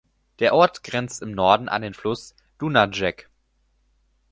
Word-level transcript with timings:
Der 0.39 0.55
Ort 0.55 0.83
grenzt 0.83 1.21
im 1.21 1.29
Norden 1.31 1.69
an 1.69 1.83
den 1.83 1.93
Fluss 1.93 2.33
Dunajec. 2.57 3.29